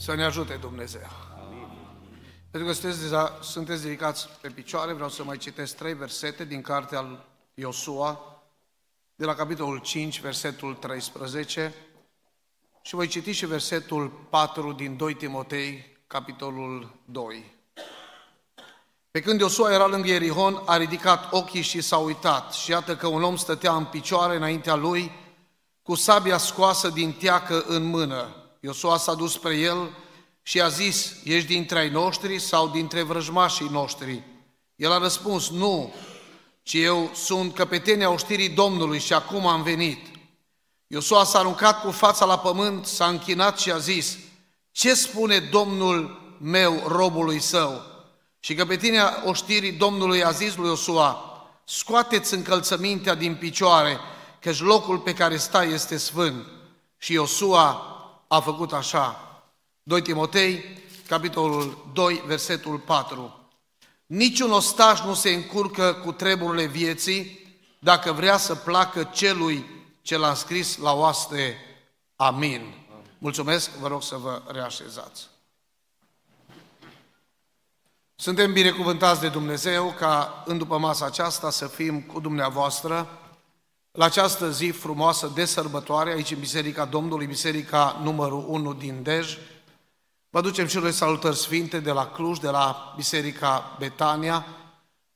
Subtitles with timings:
[0.00, 1.08] Să ne ajute Dumnezeu.
[2.50, 6.62] Pentru că sunteți, deja, sunteți dedicați pe picioare, vreau să mai citesc trei versete din
[6.62, 8.20] cartea al Iosua,
[9.14, 11.74] de la capitolul 5, versetul 13,
[12.82, 17.54] și voi citi și versetul 4 din 2 Timotei, capitolul 2.
[19.10, 23.06] Pe când Iosua era lângă Ierihon, a ridicat ochii și s-a uitat și iată că
[23.06, 25.12] un om stătea în picioare înaintea lui,
[25.82, 28.47] cu sabia scoasă din teacă în mână.
[28.60, 29.90] Iosua s-a dus spre el
[30.42, 34.22] și a zis, ești dintre ai noștri sau dintre vrăjmașii noștri?
[34.76, 35.94] El a răspuns, nu,
[36.62, 40.06] ci eu sunt căpetenia oștirii Domnului și acum am venit.
[40.86, 44.18] Iosua s-a aruncat cu fața la pământ, s-a închinat și a zis,
[44.70, 47.82] ce spune Domnul meu robului său?
[48.40, 51.22] Și căpetenia oștirii Domnului a zis lui Iosua,
[51.64, 53.98] scoateți încălțămintea din picioare,
[54.40, 56.46] căci locul pe care stai este sfânt.
[56.98, 57.97] Și Iosua
[58.28, 59.22] a făcut așa.
[59.82, 60.64] 2 Timotei,
[61.06, 63.50] capitolul 2, versetul 4.
[64.06, 67.46] Niciun ostaș nu se încurcă cu treburile vieții
[67.78, 69.64] dacă vrea să placă celui
[70.02, 71.56] ce l-a scris la oaste.
[72.16, 72.74] Amin.
[73.18, 75.28] Mulțumesc, vă rog să vă reașezați.
[78.16, 83.08] Suntem binecuvântați de Dumnezeu ca în după masa aceasta să fim cu dumneavoastră
[83.98, 89.38] la această zi frumoasă de sărbătoare aici în Biserica Domnului, Biserica numărul 1 din Dej.
[90.30, 94.46] Vă ducem și noi salutări sfinte de la Cluj, de la Biserica Betania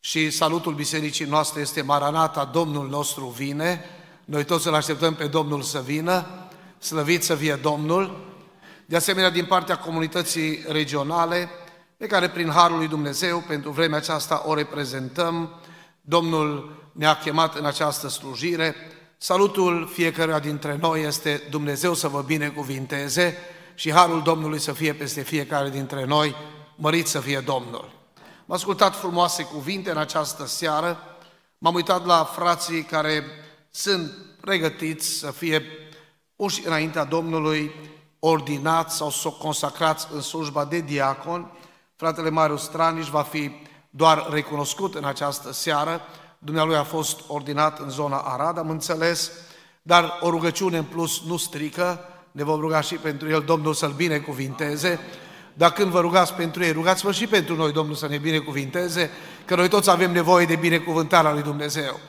[0.00, 3.84] și salutul bisericii noastre este Maranata, Domnul nostru vine.
[4.24, 6.26] Noi toți îl așteptăm pe Domnul să vină,
[6.78, 8.24] slăvit să fie Domnul.
[8.86, 11.50] De asemenea, din partea comunității regionale,
[11.96, 15.60] pe care prin Harul lui Dumnezeu, pentru vremea aceasta o reprezentăm,
[16.00, 18.74] Domnul ne-a chemat în această slujire.
[19.16, 23.36] Salutul fiecăruia dintre noi este Dumnezeu să vă binecuvinteze
[23.74, 26.34] și Harul Domnului să fie peste fiecare dintre noi,
[26.76, 27.90] mărit să fie Domnul.
[28.44, 30.98] M-am ascultat frumoase cuvinte în această seară,
[31.58, 33.24] m-am uitat la frații care
[33.70, 35.62] sunt pregătiți să fie
[36.36, 37.72] puși înaintea Domnului,
[38.18, 41.50] ordinați sau consacrați în slujba de diacon.
[41.96, 43.50] Fratele Marius Straniș va fi
[43.90, 46.00] doar recunoscut în această seară,
[46.44, 49.30] dumnealui a fost ordinat în zona Arad, am înțeles,
[49.82, 52.00] dar o rugăciune în plus nu strică,
[52.32, 55.00] ne vom ruga și pentru el, Domnul să-l binecuvinteze,
[55.54, 59.10] dar când vă rugați pentru ei, rugați-vă și pentru noi, Domnul să ne binecuvinteze,
[59.44, 62.00] că noi toți avem nevoie de binecuvântarea lui Dumnezeu.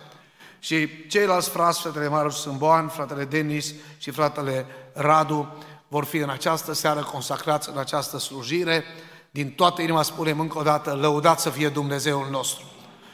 [0.59, 5.47] Și ceilalți frați, fratele Marius Sâmboan, fratele Denis și fratele Radu,
[5.87, 8.83] vor fi în această seară consacrați în această slujire.
[9.31, 12.72] Din toată inima spunem încă o dată, lăudat să fie Dumnezeul nostru.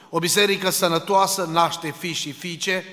[0.09, 2.83] O biserică sănătoasă naște fi și fiice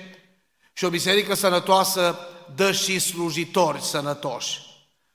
[0.73, 2.19] și o biserică sănătoasă
[2.55, 4.61] dă și slujitori sănătoși.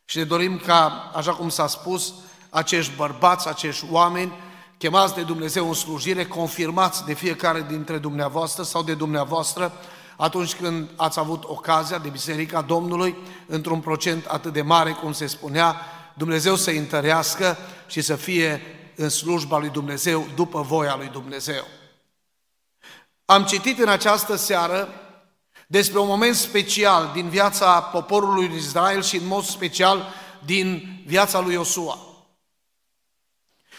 [0.04, 2.14] Și ne dorim ca, așa cum s-a spus,
[2.50, 4.32] acești bărbați, acești oameni,
[4.78, 9.72] chemați de Dumnezeu în slujire, confirmați de fiecare dintre dumneavoastră sau de dumneavoastră,
[10.16, 15.26] atunci când ați avut ocazia de Biserica Domnului, într-un procent atât de mare, cum se
[15.26, 15.76] spunea,
[16.14, 18.62] Dumnezeu să întărească și să fie
[18.96, 21.64] în slujba lui Dumnezeu, după voia lui Dumnezeu.
[23.32, 24.88] Am citit în această seară
[25.66, 30.12] despre un moment special din viața poporului Israel și în mod special
[30.44, 31.98] din viața lui Iosua.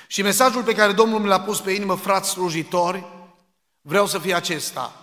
[0.08, 3.04] Și mesajul pe care Domnul mi l-a pus pe inimă, frați slujitori,
[3.82, 4.94] vreau să fie acesta.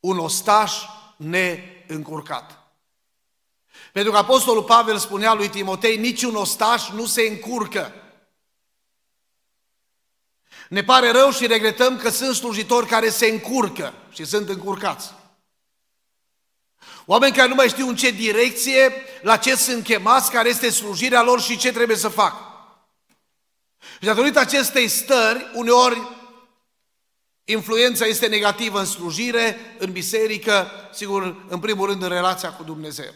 [0.00, 0.82] Un ostaș
[1.16, 2.72] neîncurcat.
[3.92, 7.92] Pentru că Apostolul Pavel spunea lui Timotei, niciun ostaș nu se încurcă.
[10.68, 15.14] Ne pare rău și regretăm că sunt slujitori care se încurcă și sunt încurcați.
[17.06, 18.92] Oameni care nu mai știu în ce direcție,
[19.22, 22.34] la ce sunt chemați, care este slujirea lor și ce trebuie să fac.
[24.00, 26.08] Și datorită acestei stări, uneori
[27.44, 33.14] influența este negativă în slujire, în biserică, sigur, în primul rând în relația cu Dumnezeu.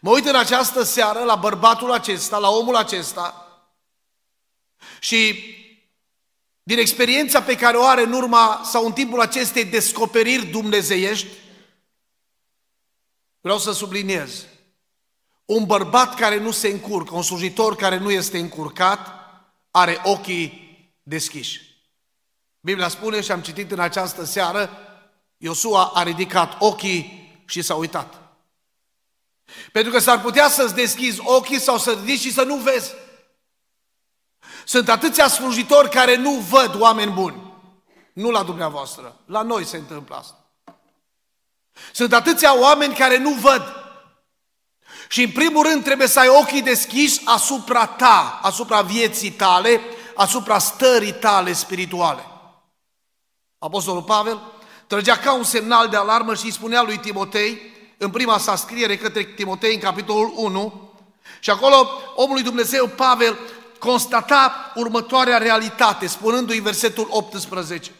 [0.00, 3.44] Mă uit în această seară la bărbatul acesta, la omul acesta
[5.00, 5.44] și
[6.62, 11.26] din experiența pe care o are în urma sau în timpul acestei descoperiri dumnezeiești,
[13.40, 14.44] vreau să subliniez,
[15.44, 19.08] un bărbat care nu se încurcă, un slujitor care nu este încurcat,
[19.70, 20.68] are ochii
[21.02, 21.60] deschiși.
[22.60, 24.70] Biblia spune și am citit în această seară,
[25.36, 28.20] Iosua a ridicat ochii și s-a uitat.
[29.72, 32.92] Pentru că s-ar putea să-ți deschizi ochii sau să ridici și să nu vezi.
[34.70, 37.52] Sunt atâția slujitori care nu văd oameni buni.
[38.12, 40.44] Nu la dumneavoastră, la noi se întâmplă asta.
[41.92, 43.62] Sunt atâția oameni care nu văd.
[45.08, 49.80] Și în primul rând trebuie să ai ochii deschiși asupra ta, asupra vieții tale,
[50.14, 52.24] asupra stării tale spirituale.
[53.58, 54.40] Apostolul Pavel
[54.86, 57.60] trăgea ca un semnal de alarmă și îi spunea lui Timotei,
[57.98, 60.90] în prima sa scriere către Timotei, în capitolul 1,
[61.40, 63.38] și acolo omul lui Dumnezeu, Pavel,
[63.80, 67.90] constata următoarea realitate, spunându-i versetul 18.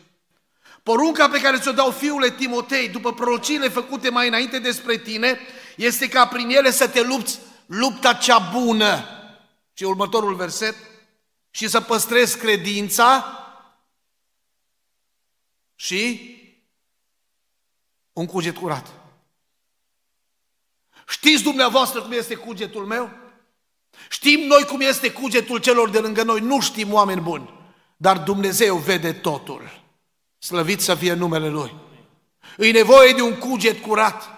[0.82, 5.40] Porunca pe care ți-o dau fiule Timotei, după prorociile făcute mai înainte despre tine,
[5.76, 9.04] este ca prin ele să te lupți lupta cea bună.
[9.72, 10.74] Și următorul verset,
[11.50, 13.24] și să păstrezi credința
[15.74, 16.34] și
[18.12, 18.86] un cuget curat.
[21.08, 23.19] Știți dumneavoastră cum este cugetul meu?
[24.08, 27.54] Știm noi cum este cugetul celor de lângă noi, nu știm oameni buni,
[27.96, 29.82] dar Dumnezeu vede totul.
[30.38, 31.74] Slăvit să fie numele Lui.
[32.58, 34.28] E nevoie de un cuget curat.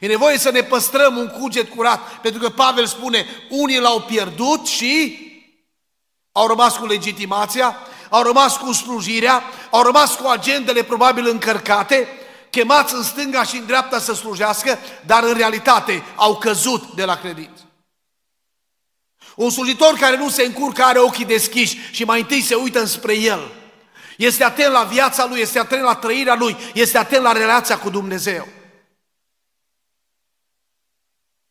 [0.00, 4.66] E nevoie să ne păstrăm un cuget curat, pentru că Pavel spune, unii l-au pierdut
[4.66, 5.18] și
[6.32, 7.76] au rămas cu legitimația,
[8.10, 12.08] au rămas cu slujirea, au rămas cu agendele probabil încărcate,
[12.50, 17.16] chemați în stânga și în dreapta să slujească, dar în realitate au căzut de la
[17.16, 17.62] credință.
[19.36, 23.14] Un slujitor care nu se încurcă are ochii deschiși și mai întâi se uită înspre
[23.14, 23.52] el.
[24.18, 27.90] Este atent la viața lui, este atent la trăirea lui, este atent la relația cu
[27.90, 28.48] Dumnezeu.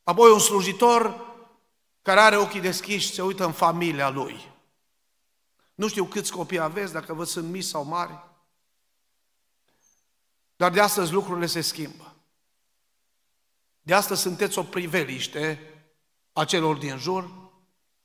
[0.03, 1.31] Apoi un slujitor
[2.01, 4.51] care are ochii deschiși se uită în familia lui.
[5.75, 8.19] Nu știu câți copii aveți, dacă vă sunt mici sau mari,
[10.55, 12.15] dar de astăzi lucrurile se schimbă.
[13.81, 15.59] De astăzi sunteți o priveliște
[16.33, 17.42] a celor din jur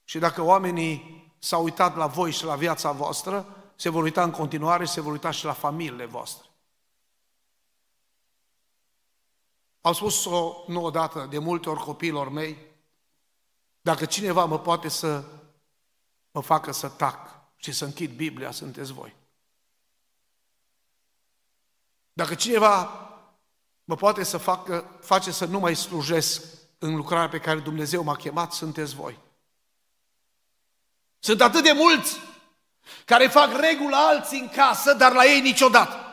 [0.08, 3.46] și dacă oamenii s-au uitat la voi și la viața voastră,
[3.76, 6.48] se vor uita în continuare și se vor uita și la familiile voastre.
[9.80, 12.56] Am spus-o nu odată, de multe ori copiilor mei,
[13.80, 15.24] dacă cineva mă poate să
[16.30, 19.16] mă facă să tac și să închid Biblia, sunteți voi.
[22.12, 22.84] Dacă cineva
[23.84, 26.44] mă poate să facă, face să nu mai slujesc
[26.78, 29.26] în lucrarea pe care Dumnezeu m-a chemat, sunteți voi.
[31.18, 32.18] Sunt atât de mulți
[33.04, 36.08] care fac regulă alții în casă, dar la ei niciodată.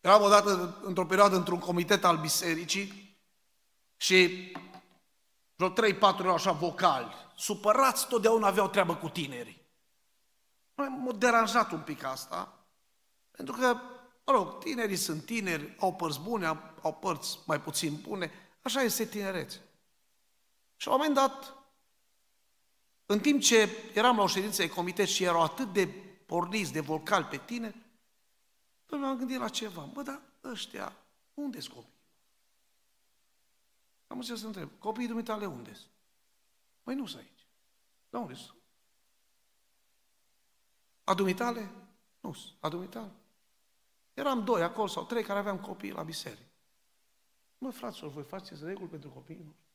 [0.00, 3.18] Eram odată într-o perioadă într-un comitet al bisericii
[3.96, 4.50] și
[5.54, 9.60] vreo 3-4 erau așa vocali, supărați, totdeauna aveau treabă cu tinerii.
[10.74, 12.66] M-a deranjat un pic asta,
[13.30, 13.80] pentru că,
[14.24, 16.46] mă rog, tinerii sunt tineri, au părți bune,
[16.82, 18.32] au părți mai puțin bune,
[18.62, 19.60] așa este tinerețe.
[20.76, 21.54] Și la un moment dat,
[23.12, 25.86] în timp ce eram la o ședință de comitet și erau atât de
[26.26, 27.74] porniți, de volcal pe tine,
[28.98, 29.82] m-am gândit la ceva.
[29.82, 30.96] Bă, dar ăștia,
[31.34, 32.00] unde sunt copii?
[34.06, 35.92] Am încercat să întreb, copiii dumitale unde sunt?
[36.82, 37.46] Păi nu sunt aici.
[38.10, 38.56] Da unde sunt?
[41.04, 41.70] A dumitale?
[42.20, 42.56] Nu sunt.
[42.60, 43.12] A dumitale?
[44.14, 46.50] Eram doi acolo sau trei care aveam copii la biserică.
[47.58, 49.66] Mă, fraților, voi faceți reguli pentru copiii noștri?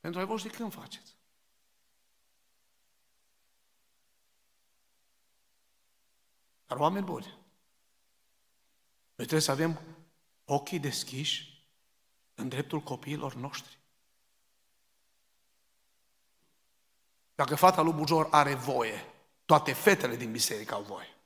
[0.00, 1.16] Pentru ai voștri când faceți?
[6.72, 7.26] Dar oameni buni,
[9.14, 9.80] noi trebuie să avem
[10.44, 11.66] ochii deschiși
[12.34, 13.78] în dreptul copiilor noștri.
[17.34, 19.12] Dacă fata lui Bujor are voie,
[19.44, 21.16] toate fetele din biserică au voie.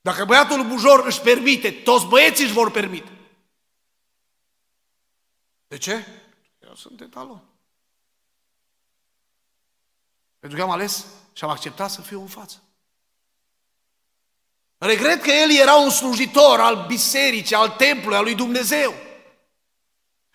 [0.00, 3.18] Dacă băiatul lui Bujor își permite, toți băieții își vor permite.
[5.66, 6.06] De ce?
[6.58, 7.44] Eu sunt etalon.
[10.38, 12.60] Pentru că am ales și am acceptat să fiu în față.
[14.78, 18.94] Regret că el era un slujitor al bisericii, al templului, al lui Dumnezeu.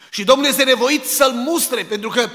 [0.10, 2.30] Și Domnul este nevoit să-l mustre, pentru că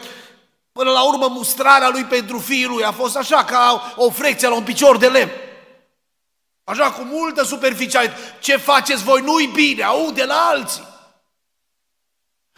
[0.72, 4.54] până la urmă mustrarea lui pentru fiul lui a fost așa ca o frecție la
[4.54, 5.30] un picior de lemn.
[6.64, 8.36] Așa cu multă superficialitate.
[8.40, 10.94] Ce faceți voi nu-i bine, aude la alții.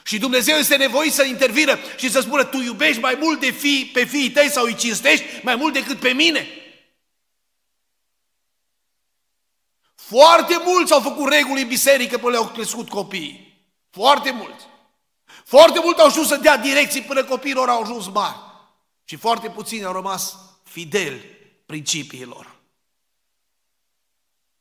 [0.02, 3.90] Și Dumnezeu este nevoit să intervină și să spună, tu iubești mai mult de fii,
[3.93, 6.49] pe fiii tăi sau îi cinstești mai mult decât pe mine.
[10.08, 13.66] Foarte mulți au făcut reguli în biserică până le-au crescut copiii.
[13.90, 14.64] Foarte mulți.
[15.44, 18.38] Foarte mulți au știut să dea direcții până copiilor au ajuns mari.
[19.04, 21.20] Și foarte puțini au rămas fideli
[21.66, 22.60] principiilor.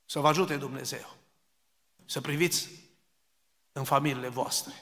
[0.06, 1.16] Să vă ajute Dumnezeu
[2.06, 2.70] să priviți
[3.72, 4.74] în familiile voastre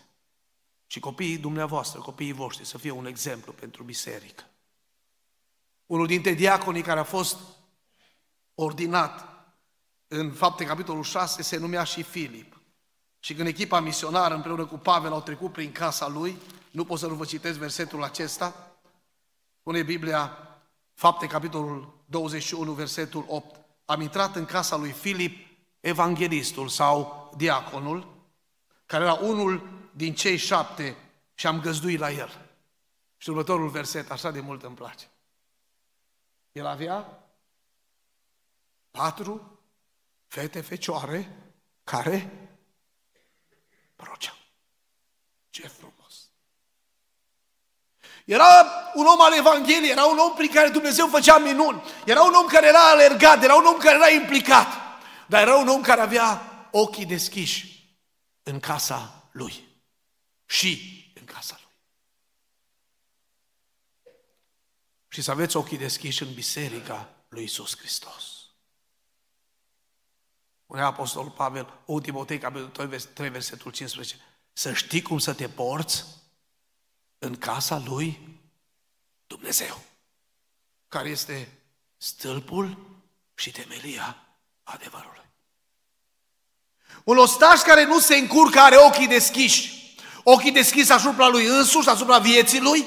[0.87, 4.43] și copiii dumneavoastră, copiii voștri, să fie un exemplu pentru biserică.
[5.85, 7.37] Unul dintre diaconii care a fost
[8.55, 9.34] ordinat
[10.07, 12.59] în fapte capitolul 6 se numea și Filip.
[13.19, 16.37] Și când echipa misionară împreună cu Pavel au trecut prin casa lui,
[16.71, 18.77] nu pot să nu vă citesc versetul acesta,
[19.59, 20.37] spune Biblia,
[20.93, 25.47] fapte capitolul 21, versetul 8, am intrat în casa lui Filip,
[25.79, 28.13] evanghelistul sau diaconul,
[28.85, 30.95] care era unul din cei șapte
[31.33, 32.47] și am găzduit la el.
[33.17, 35.05] Și următorul verset, așa de mult îmi place.
[36.51, 37.27] El avea
[38.91, 39.54] patru
[40.35, 42.49] fete fecioare care
[43.95, 44.35] proceau.
[45.49, 46.29] Ce frumos!
[48.25, 48.45] Era
[48.93, 52.47] un om al Evangheliei, era un om prin care Dumnezeu făcea minuni, era un om
[52.47, 54.67] care era alergat, era un om care era implicat,
[55.27, 57.97] dar era un om care avea ochii deschiși
[58.43, 59.67] în casa lui
[60.45, 61.73] și în casa lui.
[65.07, 68.34] Și să aveți ochii deschiși în biserica lui Isus Hristos.
[70.65, 74.15] Unea Apostolul Pavel, o Timotei, capitolul 3, versetul 15.
[74.53, 76.05] Să știi cum să te porți
[77.17, 78.39] în casa lui
[79.27, 79.81] Dumnezeu,
[80.87, 81.59] care este
[81.97, 82.77] stâlpul
[83.35, 84.17] și temelia
[84.63, 85.23] adevărului.
[87.03, 89.73] Un ostaș care nu se încurcă are ochii deschiși.
[90.23, 92.85] Ochii deschiși asupra lui însuși, asupra vieții lui,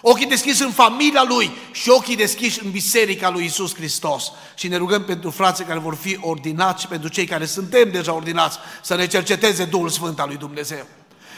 [0.00, 4.32] ochii deschiși în familia lui și ochii deschiși în biserica lui Isus Hristos.
[4.54, 8.14] Și ne rugăm pentru frații care vor fi ordinați și pentru cei care suntem deja
[8.14, 10.86] ordinați să ne cerceteze Duhul Sfânt al lui Dumnezeu.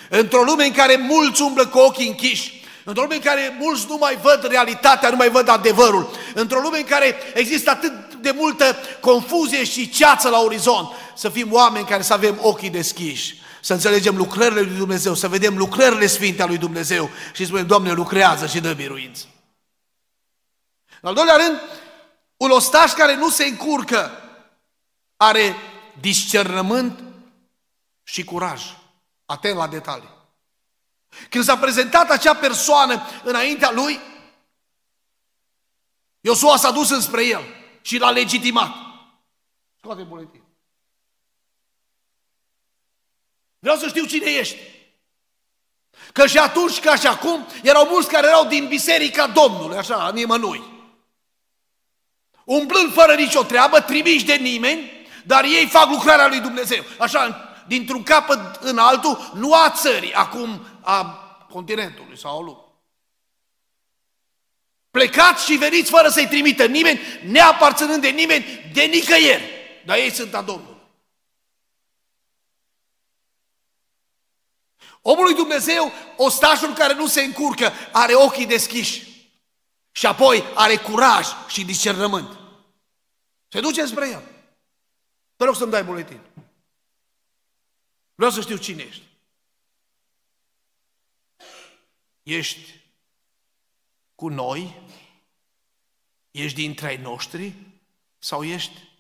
[0.09, 3.97] Într-o lume în care mulți umblă cu ochii închiși, Într-o lume în care mulți nu
[4.00, 6.11] mai văd realitatea, nu mai văd adevărul.
[6.35, 10.88] Într-o lume în care există atât de multă confuzie și ceață la orizont.
[11.16, 15.57] Să fim oameni care să avem ochii deschiși să înțelegem lucrările lui Dumnezeu, să vedem
[15.57, 19.26] lucrările sfinte a lui Dumnezeu și spunem, Doamne, lucrează și dă biruință.
[21.00, 21.61] În al doilea rând,
[22.37, 24.11] un ostaș care nu se încurcă
[25.16, 25.57] are
[26.00, 27.04] discernământ
[28.02, 28.62] și curaj.
[29.25, 30.11] Atent la detalii.
[31.31, 34.00] Când s-a prezentat acea persoană înaintea lui,
[36.21, 37.42] Iosua s-a dus înspre el
[37.81, 38.73] și l-a legitimat.
[39.78, 40.42] Scoate buletin.
[43.62, 44.57] Vreau să știu cine ești.
[46.12, 50.62] Că și atunci, ca și acum, erau mulți care erau din biserica Domnului, așa, nimănui.
[52.45, 54.90] Umblând fără nicio treabă, trimiși de nimeni,
[55.25, 56.85] dar ei fac lucrarea lui Dumnezeu.
[56.99, 61.04] Așa, dintr-un capăt în altul, nu a țării, acum a
[61.50, 62.71] continentului sau a lumii.
[64.90, 69.42] Plecați și veniți fără să-i trimită nimeni, neaparținând de nimeni, de nicăieri.
[69.85, 70.72] Dar ei sunt a Domnului.
[75.03, 79.11] Omul lui Dumnezeu, ostașul care nu se încurcă, are ochii deschiși.
[79.91, 82.39] Și apoi are curaj și discernământ.
[83.49, 84.23] Se duce spre el.
[85.37, 86.21] Te rog să-mi dai buletin.
[88.15, 89.09] Vreau să știu cine ești.
[92.23, 92.81] Ești
[94.15, 94.83] cu noi?
[96.31, 97.55] Ești dintre ai noștri?
[98.19, 98.91] Sau ești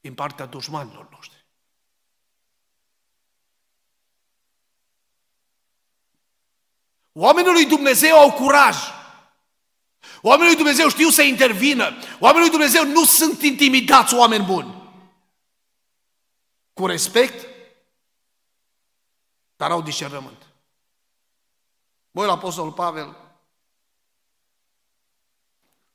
[0.00, 1.37] din partea dușmanilor noștri?
[7.20, 8.76] Oamenii lui Dumnezeu au curaj.
[10.22, 11.84] Oamenii lui Dumnezeu știu să intervină.
[12.20, 14.92] Oamenii lui Dumnezeu nu sunt intimidați oameni buni.
[16.72, 17.46] Cu respect,
[19.56, 20.46] dar au discernământ.
[22.10, 23.16] Voi la Apostolul Pavel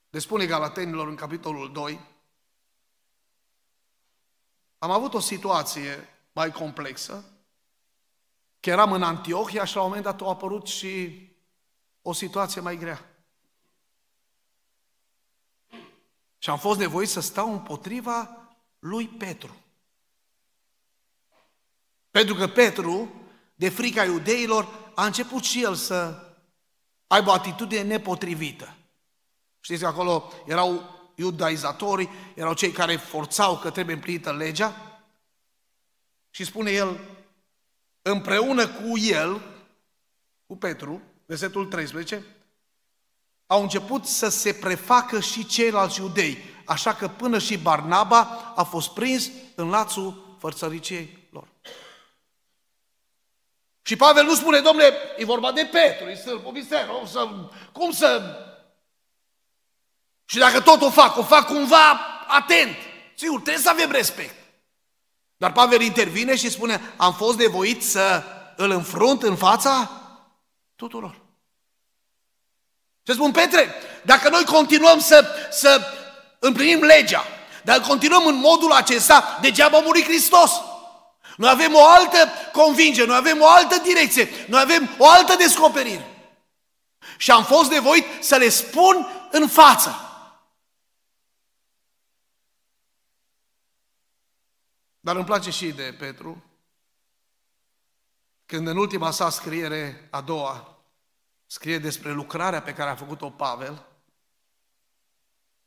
[0.10, 2.00] le spune Galatenilor în capitolul 2
[4.78, 7.33] am avut o situație mai complexă
[8.64, 11.22] că eram în Antiohia și la un moment dat a apărut și
[12.02, 13.26] o situație mai grea.
[16.38, 18.48] Și am fost nevoit să stau împotriva
[18.80, 19.56] lui Petru.
[22.12, 23.12] Pentru că Petru,
[23.56, 26.28] de frica iudeilor, a început și el să
[27.08, 28.76] aibă o atitudine nepotrivită.
[29.60, 30.82] Știți că acolo erau
[31.16, 35.02] iudaizatorii, erau cei care forțau că trebuie împlinită legea.
[36.30, 37.00] Și spune el,
[38.04, 39.42] împreună cu el,
[40.46, 42.24] cu Petru, versetul 13,
[43.48, 48.90] au început să se prefacă și ceilalți iudei, așa că până și Barnaba a fost
[48.90, 51.48] prins în lațul fărțăriciei lor.
[53.82, 57.28] Și Pavel nu spune, domnule, e vorba de Petru, e stâlpul biseră, să,
[57.72, 58.38] cum să...
[60.26, 61.92] Și dacă tot o fac, o fac cumva
[62.28, 62.76] atent.
[63.16, 64.43] Sigur, trebuie să avem respect.
[65.44, 68.24] Dar Pavel intervine și spune, am fost nevoit să
[68.56, 69.92] îl înfrunt în fața
[70.76, 71.22] tuturor.
[73.08, 75.82] Și spun, Petre, dacă noi continuăm să, să
[76.40, 77.24] împlinim legea,
[77.64, 80.52] Dar continuăm în modul acesta, degeaba a murit Hristos.
[81.38, 86.08] Noi avem o altă convingere, noi avem o altă direcție, noi avem o altă descoperire.
[87.18, 90.13] Și am fost nevoit să le spun în față.
[95.04, 96.44] Dar îmi place și de Petru,
[98.46, 100.84] când în ultima sa scriere, a doua,
[101.46, 103.86] scrie despre lucrarea pe care a făcut-o Pavel,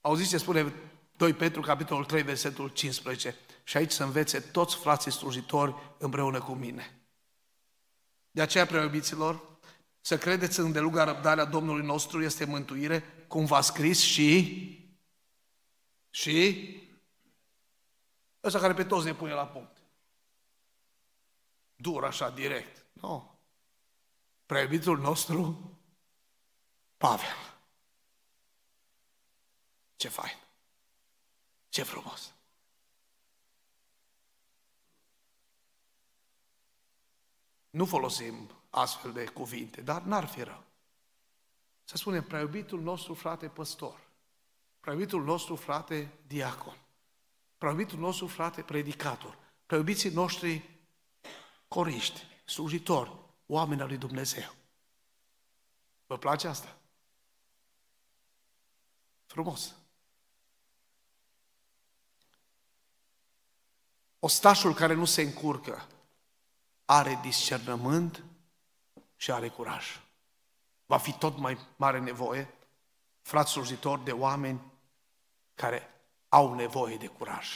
[0.00, 0.74] auziți ce spune
[1.16, 3.36] 2 Petru, capitolul 3, versetul 15.
[3.64, 7.00] Și aici să învețe toți frații slujitori împreună cu mine.
[8.30, 9.58] De aceea, preobiților,
[10.00, 14.64] să credeți în deluga răbdarea Domnului nostru este mântuire, cum v-a scris și...
[16.10, 16.85] Și...
[18.46, 19.76] Ăsta care pe toți ne pune la punct.
[21.76, 22.86] Dur așa, direct.
[22.92, 23.08] Nu.
[23.08, 23.30] No.
[24.46, 25.70] Preobitul nostru,
[26.96, 27.54] Pavel.
[29.96, 30.38] Ce fain!
[31.68, 32.34] Ce frumos!
[37.70, 40.64] Nu folosim astfel de cuvinte, dar n-ar fi rău.
[41.84, 44.00] Să spunem, preiubitul nostru frate păstor,
[44.80, 46.85] preiubitul nostru frate diacon,
[47.58, 50.70] preiubitul nostru frate predicator, preiubiții noștri
[51.68, 53.12] coriști, slujitori,
[53.46, 54.54] oameni al lui Dumnezeu.
[56.06, 56.76] Vă place asta?
[59.26, 59.74] Frumos.
[64.18, 65.86] Ostașul care nu se încurcă
[66.84, 68.24] are discernământ
[69.16, 70.00] și are curaj.
[70.86, 72.54] Va fi tot mai mare nevoie,
[73.20, 74.60] frați slujitori, de oameni
[75.54, 75.95] care
[76.28, 77.46] au nevoie de curaj.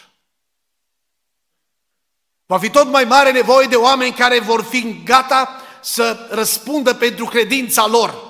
[2.47, 7.25] Va fi tot mai mare nevoie de oameni care vor fi gata să răspundă pentru
[7.25, 8.29] credința lor.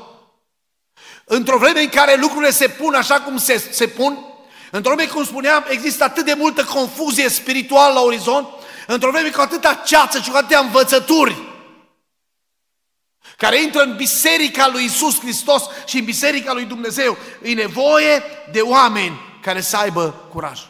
[1.25, 4.31] Într-o vreme în care lucrurile se pun așa cum se, se pun,
[4.71, 8.49] Într-o vreme, cum spuneam, există atât de multă confuzie spirituală la orizont,
[8.87, 11.37] într-o vreme cu atâta ceață și cu atâtea învățături,
[13.37, 18.23] care intră în biserica lui Isus Hristos și în biserica lui Dumnezeu, e nevoie
[18.53, 20.61] de oameni care să aibă curaj.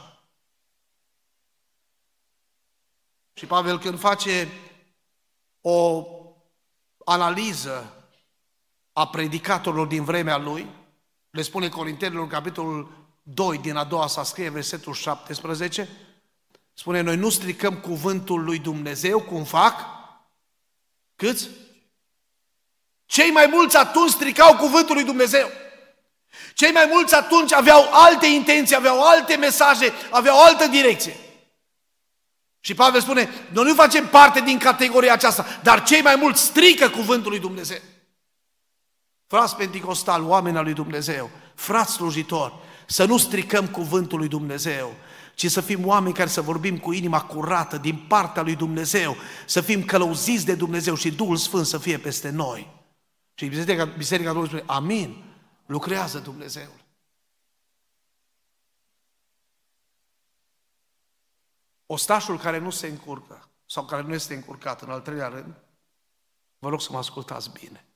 [3.32, 4.48] Și Pavel când face
[5.60, 6.06] o
[7.04, 7.94] analiză
[8.92, 10.68] a predicatorilor din vremea lui,
[11.30, 15.88] le spune Corintenilor, capitolul 2 din a doua sa scrie versetul 17,
[16.72, 19.86] spune, noi nu stricăm cuvântul lui Dumnezeu, cum fac?
[21.16, 21.48] Câți?
[23.06, 25.48] Cei mai mulți atunci stricau cuvântul lui Dumnezeu.
[26.54, 31.16] Cei mai mulți atunci aveau alte intenții, aveau alte mesaje, aveau o altă direcție.
[32.60, 36.88] Și Pavel spune, noi nu facem parte din categoria aceasta, dar cei mai mulți strică
[36.88, 37.80] cuvântul lui Dumnezeu.
[39.26, 42.54] Frați pentecostal, oameni al lui Dumnezeu, frați slujitori,
[42.86, 44.94] să nu stricăm cuvântul lui Dumnezeu,
[45.34, 49.60] ci să fim oameni care să vorbim cu inima curată din partea lui Dumnezeu, să
[49.60, 52.66] fim călăuziți de Dumnezeu și Duhul Sfânt să fie peste noi.
[53.34, 55.24] Și Biserica, Biserica Domnului spune, amin,
[55.70, 56.68] lucrează Dumnezeu.
[61.86, 65.54] Ostașul care nu se încurcă sau care nu este încurcat, în al treilea rând,
[66.58, 67.86] vă rog să mă ascultați bine,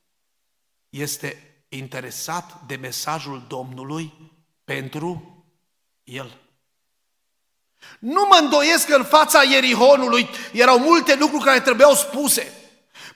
[0.88, 4.32] este interesat de mesajul Domnului
[4.64, 5.44] pentru
[6.04, 6.40] el.
[7.98, 12.52] Nu mă îndoiesc că în fața Ierihonului erau multe lucruri care trebuiau spuse.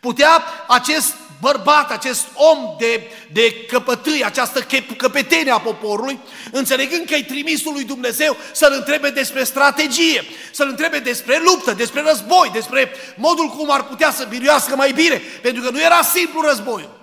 [0.00, 6.18] Putea acest bărbat, acest om de, de căpătâi, această căpetenie a poporului,
[6.52, 12.00] înțelegând că e trimisul lui Dumnezeu să-l întrebe despre strategie, să-l întrebe despre luptă, despre
[12.00, 16.40] război, despre modul cum ar putea să biruiască mai bine, pentru că nu era simplu
[16.40, 16.96] războiul.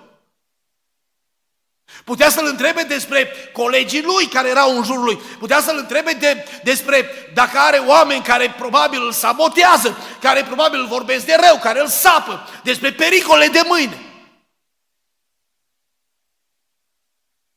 [2.04, 5.20] Putea să-l întrebe despre colegii lui care erau în jurul lui.
[5.38, 10.86] Putea să-l întrebe de, despre dacă are oameni care probabil îl sabotează, care probabil îl
[10.86, 14.05] vorbesc de rău, care îl sapă, despre pericole de mâine.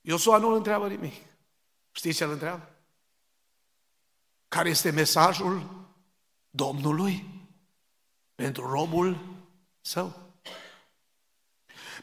[0.09, 1.13] Iosua nu îl întreabă nimic.
[1.91, 2.69] Știți ce îl întreabă?
[4.47, 5.69] Care este mesajul
[6.49, 7.25] Domnului
[8.35, 9.17] pentru robul
[9.81, 10.13] său?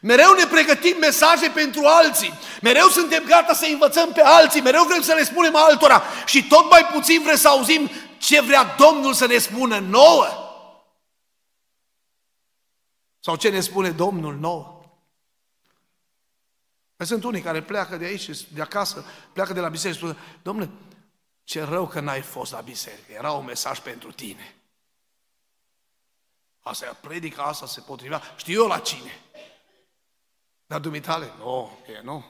[0.01, 5.01] Mereu ne pregătim mesaje pentru alții, mereu suntem gata să învățăm pe alții, mereu vrem
[5.01, 9.25] să le spunem altora și tot mai puțin vrem să auzim ce vrea Domnul să
[9.25, 10.27] ne spună nouă.
[13.19, 14.76] Sau ce ne spune Domnul nouă.
[16.97, 20.23] Păi sunt unii care pleacă de aici, de acasă, pleacă de la biserică și spun,
[20.41, 20.69] Domnule,
[21.43, 24.55] ce rău că n-ai fost la biserică, era un mesaj pentru tine.
[26.59, 29.21] Asta e predica asta se potrivea, știu eu la cine.
[30.65, 32.25] Dar dumitale, nu, e nu.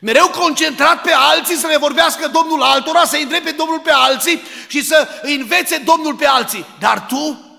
[0.00, 4.40] Mereu concentrat pe alții să le vorbească Domnul altora, să îi pe Domnul pe alții
[4.68, 6.66] și să îi învețe Domnul pe alții.
[6.78, 7.49] Dar tu?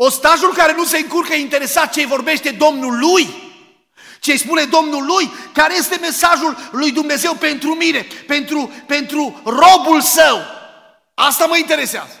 [0.00, 3.28] Ostajul care nu se încurcă interesat ce vorbește Domnul lui,
[4.20, 10.00] ce îi spune Domnul lui, care este mesajul lui Dumnezeu pentru mine, pentru, pentru robul
[10.00, 10.40] său.
[11.14, 12.12] Asta mă interesează.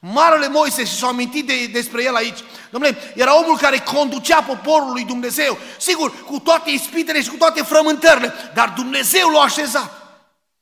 [0.00, 2.38] Marele Moise și s-au amintit de, despre el aici.
[2.70, 5.58] Domnule, era omul care conducea poporul lui Dumnezeu.
[5.78, 9.92] Sigur, cu toate ispitele și cu toate frământările, dar Dumnezeu l-a așezat.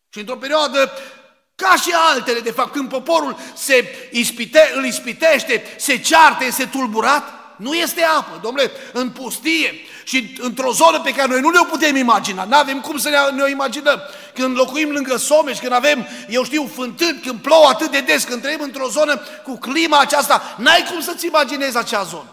[0.09, 0.93] Și într-o perioadă
[1.61, 7.41] ca și altele, de fapt, când poporul se ispite, îl ispitește, se ceartă, este tulburat,
[7.57, 11.97] nu este apă, domnule, în pustie și într-o zonă pe care noi nu ne-o putem
[11.97, 14.01] imagina, nu avem cum să ne, ne o imaginăm.
[14.35, 18.43] Când locuim lângă Someș, când avem, eu știu, fântâni, când plouă atât de des, când
[18.43, 22.29] trăim într-o zonă cu clima aceasta, n-ai cum să-ți imaginezi acea zonă.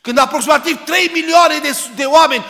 [0.00, 2.44] Când aproximativ 3 milioane de, de oameni,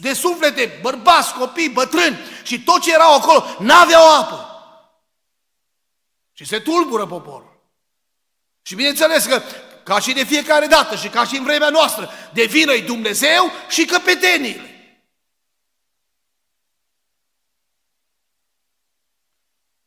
[0.00, 4.55] de suflete, bărbați, copii, bătrâni și tot ce erau acolo, n-aveau apă.
[6.36, 7.60] Și se tulbură poporul.
[8.62, 9.42] Și bineînțeles că
[9.84, 13.84] ca și de fiecare dată și ca și în vremea noastră, de vină Dumnezeu și
[13.84, 14.70] căpeteniile.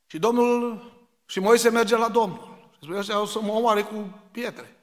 [0.05, 0.83] Și Domnul,
[1.25, 2.69] și Moise merge la Domnul.
[2.71, 4.77] Și spune, ăștia o să mă omoare cu pietre.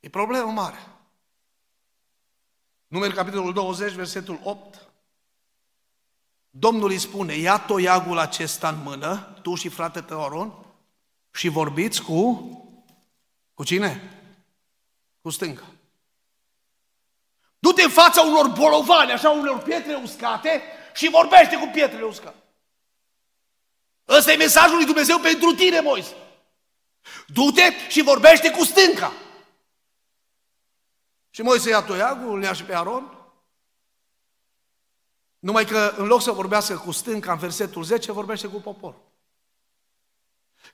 [0.00, 0.88] E problemă mare.
[2.86, 4.83] Numeri capitolul 20, versetul 8.
[6.56, 10.52] Domnul îi spune, ia toiagul acesta în mână, tu și frate tău Aron,
[11.30, 12.48] și vorbiți cu
[13.54, 14.20] cu cine?
[15.20, 15.62] Cu stânga.
[17.58, 20.62] Du-te în fața unor bolovani, așa, unor pietre uscate
[20.94, 22.42] și vorbește cu pietrele uscate.
[24.08, 26.14] Ăsta e mesajul lui Dumnezeu pentru tine, Moise.
[27.26, 29.12] Du-te și vorbește cu stânca.
[31.30, 33.23] Și Moise ia toiagul, îl ia și pe Aron.
[35.44, 39.00] Numai că în loc să vorbească cu stânca în versetul 10, vorbește cu poporul.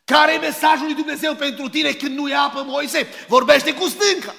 [0.05, 3.09] Care e mesajul lui Dumnezeu pentru tine când nu e apă, Moise?
[3.29, 4.35] Vorbește cu stânca.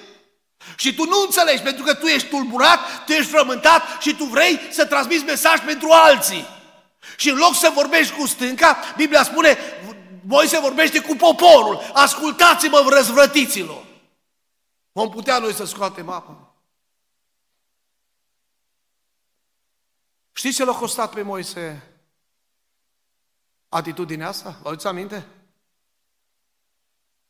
[0.75, 4.59] Și tu nu înțelegi, pentru că tu ești tulburat, tu ești frământat și tu vrei
[4.69, 6.47] să transmiți mesaj pentru alții.
[7.17, 9.57] Și în loc să vorbești cu stânca, Biblia spune,
[10.27, 11.91] Moise vorbește cu poporul.
[11.93, 13.83] Ascultați-mă, răzvrătiților.
[14.91, 16.40] Vom putea noi să scoatem apă.
[20.41, 21.93] Știți ce l-a costat pe Moise
[23.69, 24.59] atitudinea asta?
[24.61, 25.27] Vă aduți aminte?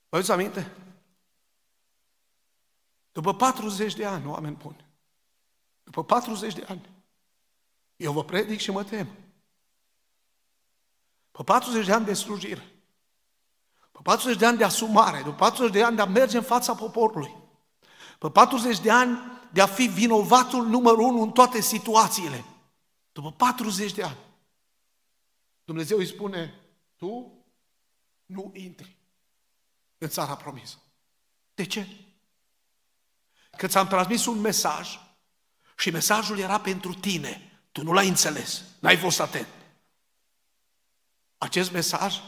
[0.10, 0.72] Vă aduți aminte?
[3.12, 4.86] După 40 de ani, oameni buni,
[5.84, 6.90] după 40 de ani,
[7.96, 9.08] eu vă predic și mă tem.
[11.32, 12.72] După 40 de ani de slujire,
[13.82, 16.76] după 40 de ani de asumare, după 40 de ani de a merge în fața
[16.76, 17.36] poporului,
[18.12, 19.20] după 40 de ani
[19.52, 22.46] de a fi vinovatul numărul unu în toate situațiile,
[23.12, 24.18] după 40 de ani,
[25.64, 26.60] Dumnezeu îi spune,
[26.96, 27.44] tu
[28.26, 28.96] nu intri
[29.98, 30.78] în țara promisă.
[31.54, 31.88] De ce?
[33.58, 35.00] Că ți-am transmis un mesaj
[35.78, 37.62] și mesajul era pentru tine.
[37.72, 39.48] Tu nu l-ai înțeles, n-ai fost atent.
[41.38, 42.22] Acest mesaj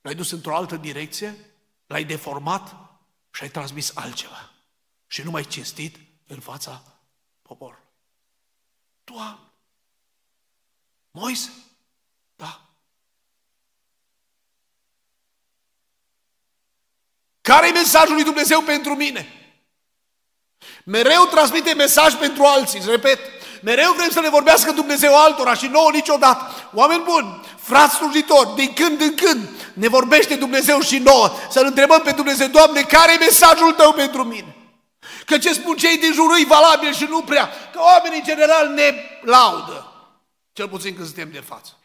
[0.00, 1.36] l-ai dus într-o altă direcție,
[1.86, 2.74] l-ai deformat
[3.30, 4.52] și ai transmis altceva.
[5.06, 6.82] Și nu mai cinstit în fața
[7.42, 7.83] poporului.
[9.04, 9.38] Doamne!
[11.10, 11.50] Moise?
[12.36, 12.60] Da.
[17.40, 19.28] Care e mesajul lui Dumnezeu pentru mine?
[20.84, 23.18] Mereu transmite mesaj pentru alții, repet.
[23.62, 26.70] Mereu vrem să ne vorbească Dumnezeu altora și nouă niciodată.
[26.72, 31.30] Oameni buni, frați slujitori, din când în când ne vorbește Dumnezeu și nouă.
[31.50, 34.56] Să-L întrebăm pe Dumnezeu, Doamne, care e mesajul Tău pentru mine?
[35.26, 37.70] Că ce spun cei din jur e valabil și nu prea.
[37.72, 39.88] Că oamenii în general ne laudă.
[40.52, 41.78] Cel puțin când suntem de față.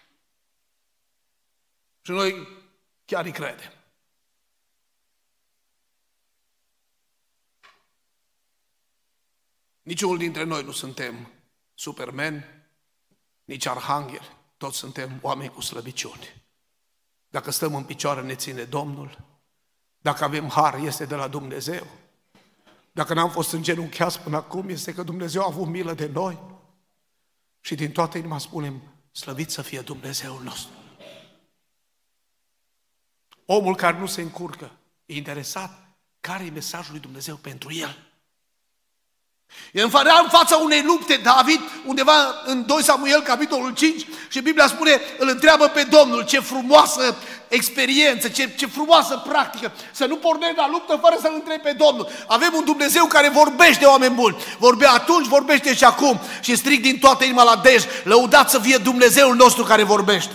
[2.02, 2.48] Și noi
[3.06, 3.72] chiar îi credem.
[9.82, 11.32] Niciunul dintre noi nu suntem
[11.74, 12.68] supermen,
[13.44, 16.44] nici arhanghel, toți suntem oameni cu slăbiciuni.
[17.28, 19.18] Dacă stăm în picioare, ne ține Domnul.
[19.98, 21.88] Dacă avem har, este de la Dumnezeu.
[22.92, 26.40] Dacă n-am fost îngenunchiați până acum, este că Dumnezeu a avut milă de noi.
[27.62, 30.72] Și din toată inima spunem, slăvit să fie Dumnezeul nostru.
[33.46, 34.72] Omul care nu se încurcă,
[35.06, 38.10] e interesat care e mesajul lui Dumnezeu pentru el.
[39.74, 42.14] Era în fața unei lupte David, undeva
[42.46, 47.16] în 2 Samuel, capitolul 5, și Biblia spune, îl întreabă pe Domnul, ce frumoasă
[47.50, 52.10] experiență, ce, ce frumoasă practică, să nu pornești la luptă fără să-L întrebi pe Domnul.
[52.28, 54.38] Avem un Dumnezeu care vorbește oameni buni.
[54.58, 56.20] Vorbea atunci, vorbește și acum.
[56.42, 60.34] Și stric din toată inima la dej, lăudat să fie Dumnezeul nostru care vorbește.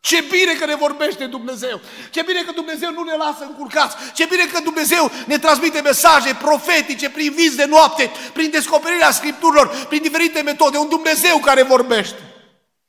[0.00, 1.80] Ce bine că ne vorbește Dumnezeu!
[2.10, 3.96] Ce bine că Dumnezeu nu ne lasă încurcați!
[4.14, 9.86] Ce bine că Dumnezeu ne transmite mesaje profetice prin vis de noapte, prin descoperirea Scripturilor,
[9.88, 10.78] prin diferite metode.
[10.78, 12.18] Un Dumnezeu care vorbește.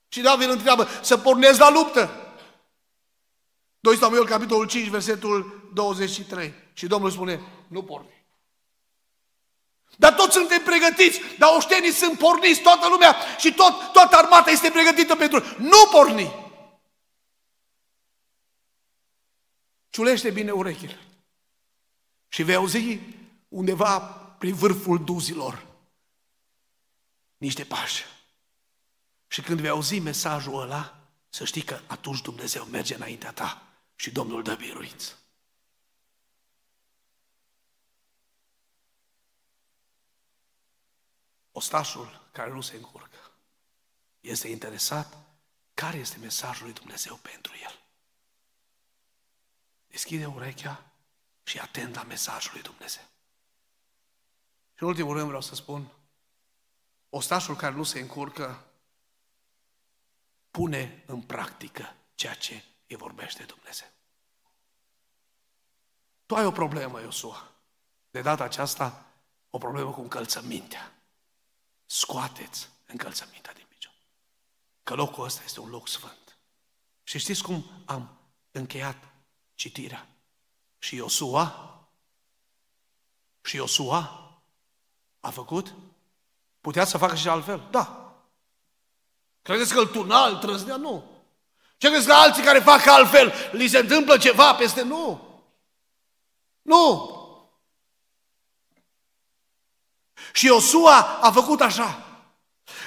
[0.10, 2.23] Și David îl întreabă, să pornesc la luptă?
[3.84, 6.54] 2 Samuel, capitolul 5, versetul 23.
[6.74, 8.26] Și Domnul spune, nu porni.
[9.98, 14.70] Dar toți suntem pregătiți, dar oștenii sunt porniți, toată lumea și tot, toată armata este
[14.70, 15.44] pregătită pentru...
[15.58, 16.34] Nu porni!
[19.90, 21.00] Ciulește bine urechile.
[22.28, 23.00] Și vei auzi
[23.48, 24.00] undeva
[24.40, 25.66] prin vârful duzilor
[27.38, 28.06] niște pași.
[29.28, 30.98] Și când vei auzi mesajul ăla,
[31.30, 33.68] să știi că atunci Dumnezeu merge înaintea ta
[34.04, 35.18] și Domnul dă biruință.
[41.52, 43.32] Ostașul care nu se încurcă
[44.20, 45.18] este interesat
[45.74, 47.80] care este mesajul lui Dumnezeu pentru el.
[49.88, 50.92] Deschide urechea
[51.44, 53.04] și atent la mesajul lui Dumnezeu.
[54.74, 55.92] Și în ultimul rând vreau să spun,
[57.10, 58.66] ostașul care nu se încurcă
[60.52, 62.64] pune în practică ceea ce
[62.94, 63.88] îi vorbește Dumnezeu.
[66.26, 67.52] Tu ai o problemă, Iosua.
[68.12, 69.06] De data aceasta,
[69.50, 70.94] o problemă cu încălțămintea.
[71.86, 73.94] Scoateți încălțămintea din picior.
[74.84, 76.38] Că locul ăsta este un loc sfânt.
[77.04, 78.18] Și știți cum am
[78.52, 79.04] încheiat
[79.54, 80.08] citirea?
[80.78, 81.70] Și Iosua,
[83.42, 84.32] și Iosua
[85.20, 85.74] a făcut?
[86.62, 87.68] Putea să facă și altfel?
[87.72, 88.04] Da,
[89.44, 90.76] Credeți că îl tuna, îl trăznea?
[90.76, 91.13] Nu.
[91.78, 94.82] Ce credeți că alții care fac altfel, li se întâmplă ceva peste?
[94.82, 95.28] Nu.
[96.62, 97.12] Nu.
[100.34, 102.04] Și Iosua a făcut așa.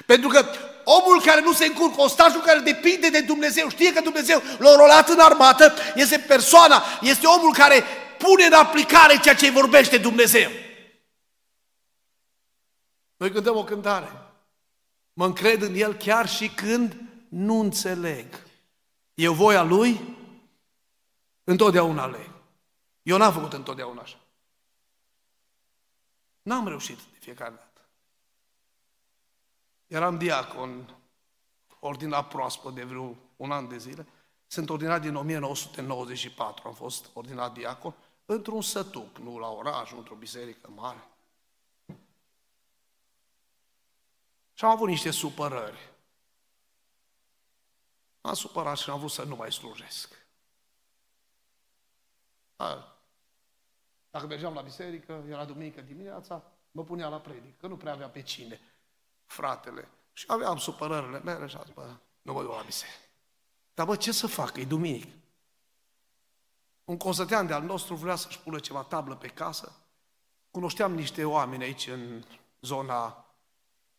[0.06, 0.46] Pentru că
[0.84, 5.08] omul care nu se încurcă, ostajul care depinde de Dumnezeu, știe că Dumnezeu l-a rolat
[5.08, 7.84] în armată, este persoana, este omul care
[8.18, 10.50] pune în aplicare ceea ce vorbește Dumnezeu.
[13.16, 14.12] Noi cântăm o cântare.
[15.12, 16.96] Mă încred în El chiar și când
[17.28, 18.45] nu înțeleg.
[19.16, 20.16] E voia Lui?
[21.44, 22.30] Întotdeauna aleg.
[23.02, 24.18] Eu n-am făcut întotdeauna așa.
[26.42, 27.88] N-am reușit de fiecare dată.
[29.86, 30.96] Eram diacon,
[31.80, 34.06] ordinat proaspăt de vreo un an de zile.
[34.46, 40.14] Sunt ordinat din 1994, am fost ordinat diacon, într-un sătuc, nu la oraș, nu într-o
[40.14, 41.08] biserică mare.
[44.52, 45.94] Și am avut niște supărări.
[48.26, 50.26] Am supărat și am vrut să nu mai slujesc.
[52.56, 52.96] A,
[54.10, 58.08] dacă mergeam la biserică, era duminică dimineața, mă punea la predică, că nu prea avea
[58.08, 58.60] pe cine,
[59.24, 59.88] fratele.
[60.12, 63.08] Și aveam supărările mele și am zis, bă, nu mă duc la biserică.
[63.74, 64.56] Dar bă, ce să fac?
[64.56, 65.16] E duminică.
[66.84, 69.76] Un consătean de-al nostru vrea să-și pună ceva tablă pe casă.
[70.50, 72.24] Cunoșteam niște oameni aici în
[72.60, 73.26] zona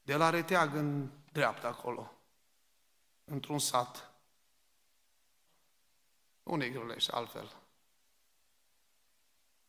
[0.01, 2.11] de la Reteag în dreapta acolo,
[3.23, 4.11] într-un sat.
[6.47, 7.55] Unei grălești, altfel.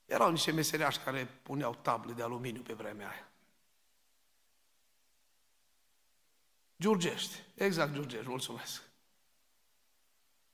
[0.05, 3.29] Erau niște meseriași care puneau table de aluminiu pe vremea aia.
[6.81, 8.83] Giurgești, exact Giurgești, mulțumesc.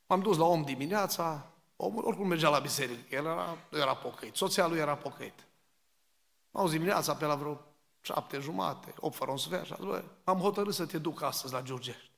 [0.07, 4.67] M-am dus la om dimineața, omul oricum mergea la biserică, el era, era pocăit, soția
[4.67, 5.47] lui era pocăit.
[6.51, 7.61] M-am dus dimineața pe la vreo
[8.01, 11.23] șapte jumate, opt fără un sfert, și a zis, bă, am hotărât să te duc
[11.23, 12.11] astăzi la Giurgești.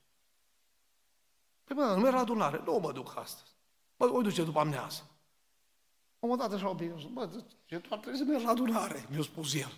[1.63, 3.55] Păi bă, nu merg la adunare, nu mă duc astăzi.
[3.97, 5.03] Bă, o duce după amnează.
[6.19, 9.53] Am dat așa bine, bă, ce tu ar trebui să mergi la adunare, mi-a spus
[9.53, 9.73] el.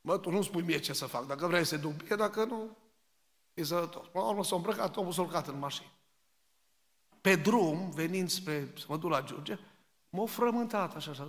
[0.00, 2.44] Bă, tu nu spui mie ce să fac, dacă vrei să te duc bine, dacă
[2.44, 2.76] nu,
[3.54, 4.06] e sănătos.
[4.06, 5.88] Până la urmă s-a îmbrăcat, omul s-a urcat în mașină.
[7.20, 9.58] Pe drum, venind spre, să mă duc la Giurge,
[10.08, 11.28] m-a frământat așa, așa,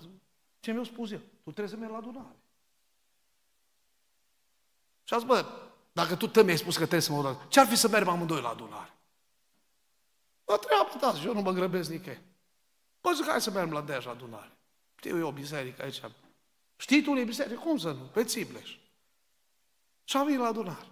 [0.59, 1.19] ce mi-a spus el?
[1.19, 2.35] Tu trebuie să mergi la adunare.
[5.03, 5.45] Și a zis, bă,
[5.91, 8.41] dacă tu te mi-ai spus că trebuie să mă duc, ce-ar fi să mergem amândoi
[8.41, 8.96] la adunare?
[10.47, 12.21] Bă, treabă ta, și eu nu mă grăbesc nicăieri.
[13.01, 14.57] Bă, zic, hai să mergem la Dej la adunare.
[14.95, 16.01] Știu eu o biserică aici.
[16.75, 17.59] Știi tu unde e biserică?
[17.59, 18.03] Cum să nu?
[18.03, 18.77] Pe Țibleș.
[20.03, 20.87] Și am venit la adunare.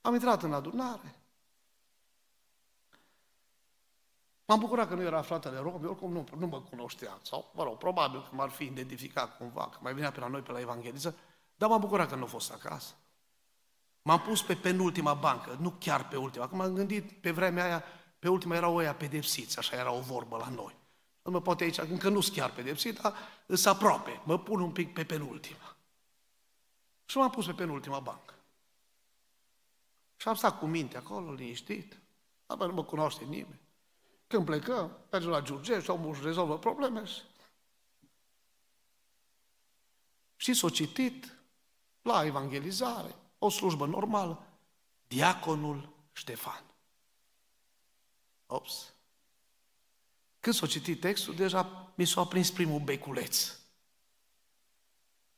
[0.00, 1.14] Am intrat în adunare.
[4.44, 7.18] M-am bucurat că nu era fratele Robi, oricum nu, nu mă cunoștea.
[7.22, 10.40] Sau, mă rog, probabil că m-ar fi identificat cumva, că mai venea pe la noi,
[10.40, 11.16] pe la evangheliză.
[11.54, 12.94] Dar m-am bucurat că nu a fost acasă.
[14.06, 17.84] M-am pus pe penultima bancă, nu chiar pe ultima, că m-am gândit pe vremea aia,
[18.18, 20.76] Pe ultima erau ăia pedepsiți, așa era o vorbă la noi.
[21.22, 23.14] Mă, poate aici încă nu sunt chiar pedepsit, dar
[23.46, 24.20] îs aproape.
[24.24, 25.76] Mă pun un pic pe penultima.
[27.04, 28.34] Și m-am pus pe penultima bancă.
[30.16, 31.98] Și am stat cu minte acolo, liniștit.
[32.46, 33.60] Dar nu mă cunoaște nimeni.
[34.26, 37.02] Când plecăm, mergem la Giurgești, omul își rezolvă probleme.
[40.36, 41.38] Și s-o citit
[42.02, 43.14] la evangelizare,
[43.44, 44.46] o slujbă normală,
[45.06, 46.64] diaconul Ștefan.
[48.46, 48.94] Ops!
[50.40, 53.58] Când s-o citit textul, deja mi s-a aprins primul beculeț.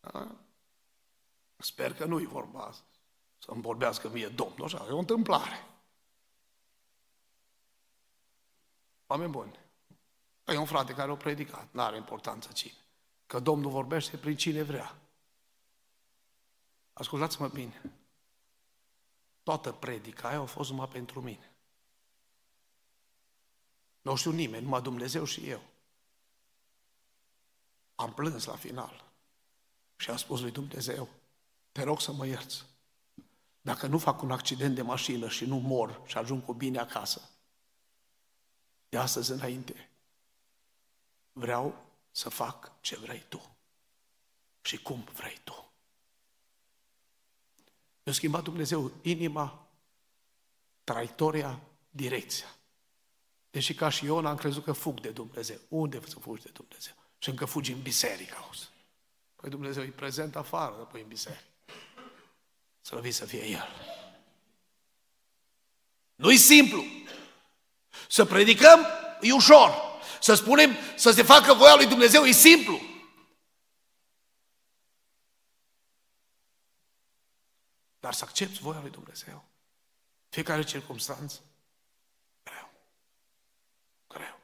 [0.01, 0.37] A?
[1.57, 2.75] Sper că nu-i vorba
[3.39, 5.67] să-mi vorbească mie Domnul, așa, e o întâmplare.
[9.07, 9.59] Oameni buni.
[10.45, 12.75] E un frate care o predicat, nu are importanță cine.
[13.27, 15.06] Că Domnul vorbește prin cine vrea.
[16.99, 17.83] Ascultați-mă bine.
[19.43, 21.53] Toată predica aia a fost numai pentru mine.
[24.01, 25.63] Nu știu nimeni, numai Dumnezeu și eu.
[27.95, 29.05] Am plâns la final
[29.97, 31.09] și am spus lui Dumnezeu,
[31.73, 32.65] te rog să mă ierți.
[33.61, 37.31] Dacă nu fac un accident de mașină și nu mor și ajung cu bine acasă,
[38.89, 39.91] de astăzi înainte,
[41.33, 43.57] vreau să fac ce vrei tu
[44.61, 45.66] și cum vrei tu.
[48.07, 49.69] Mi-a schimbat Dumnezeu inima,
[50.85, 52.47] traiectoria, direcția.
[53.51, 55.57] Deși ca și Iona am crezut că fug de Dumnezeu.
[55.69, 56.93] Unde să fugi de Dumnezeu?
[57.19, 58.69] Și încă fugi în biserică, auzi.
[59.37, 61.45] Păi Dumnezeu e prezent afară, după în biserică.
[62.81, 63.69] Slăvit să fie El.
[66.15, 66.85] Nu-i simplu.
[68.09, 68.87] Să predicăm
[69.21, 69.71] e ușor.
[70.21, 72.81] Să spunem, să se facă voia lui Dumnezeu e simplu.
[78.07, 79.45] Dar să accepti voia lui Dumnezeu.
[80.29, 81.41] Fiecare circunstanță.
[82.43, 82.71] Greu.
[84.09, 84.39] Greu.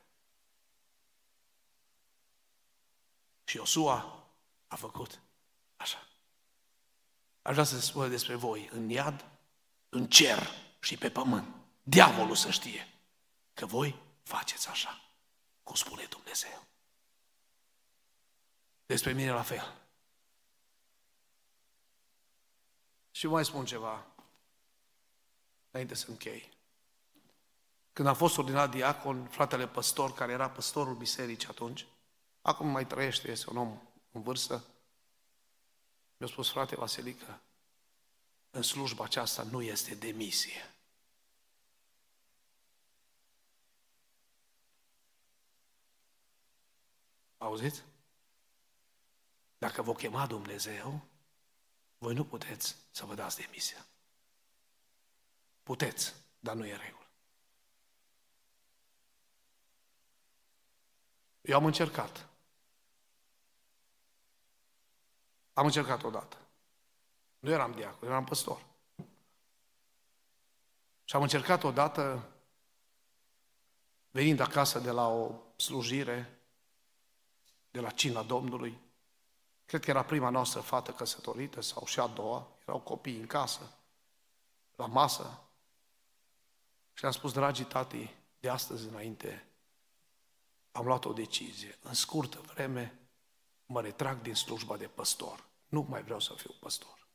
[3.44, 4.26] Și Iosua
[4.66, 5.20] a făcut
[5.76, 6.08] așa.
[7.42, 9.24] Aș vrea să se spună despre voi, în iad,
[9.88, 10.48] în cer
[10.80, 11.54] și pe pământ.
[11.82, 12.88] Diavolul să știe
[13.54, 15.00] că voi faceți așa,
[15.62, 16.66] cum spune Dumnezeu.
[18.86, 19.81] Despre mine la fel.
[23.12, 24.06] Și mai spun ceva,
[25.70, 26.50] înainte să închei.
[27.92, 31.86] Când a fost ordinat diacon, fratele păstor, care era păstorul bisericii atunci,
[32.42, 33.78] acum mai trăiește, este un om
[34.12, 34.64] în vârstă,
[36.16, 37.40] mi-a spus, frate Vasilică,
[38.50, 40.74] în slujba aceasta nu este demisie.
[47.38, 47.82] Auziți?
[49.58, 51.11] Dacă vă chema Dumnezeu,
[52.02, 53.86] voi nu puteți să vă dați demisia.
[55.62, 57.06] Puteți, dar nu e regulă.
[61.40, 62.28] Eu am încercat.
[65.52, 66.36] Am încercat odată.
[67.38, 68.66] Nu eram diacon, eram păstor.
[71.04, 72.32] Și am încercat odată,
[74.10, 76.38] venind acasă de la o slujire,
[77.70, 78.80] de la cina Domnului,
[79.72, 83.78] cred că era prima noastră fată căsătorită sau și a doua, erau copii în casă,
[84.76, 85.40] la masă,
[86.92, 89.46] și am spus, dragii tati, de astăzi înainte
[90.72, 91.78] am luat o decizie.
[91.82, 92.98] În scurtă vreme
[93.66, 95.44] mă retrag din slujba de păstor.
[95.68, 97.08] Nu mai vreau să fiu păstor.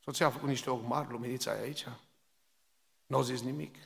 [0.00, 1.86] Soția a făcut niște ochi mari, luminița e aici.
[3.06, 3.76] Nu au zis nimic.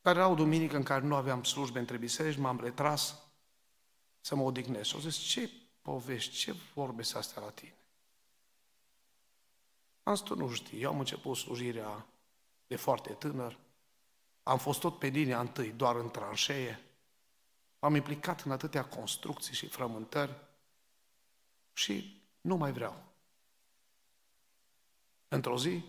[0.00, 3.22] Dar era o duminică în care nu aveam slujbe între biserici, m-am retras
[4.22, 4.88] să mă odihnesc.
[4.88, 5.50] Și au zis, ce
[5.82, 7.76] povești, ce vorbe să astea la tine?
[10.02, 12.06] Am spus, nu știu, eu am început slujirea
[12.66, 13.58] de foarte tânăr,
[14.42, 16.80] am fost tot pe linia întâi, doar în tranșee,
[17.78, 20.36] am implicat în atâtea construcții și frământări
[21.72, 23.04] și nu mai vreau.
[25.28, 25.82] Într-o zi,